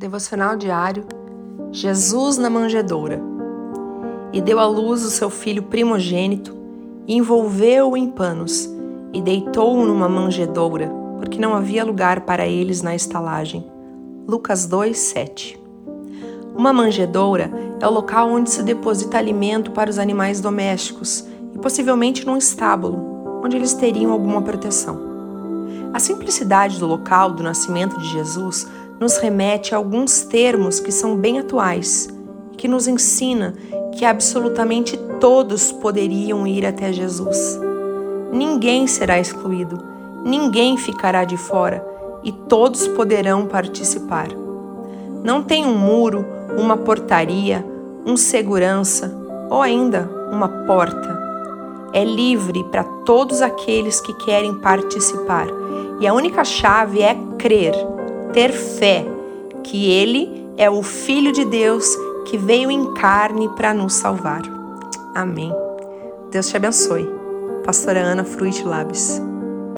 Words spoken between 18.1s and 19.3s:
onde se deposita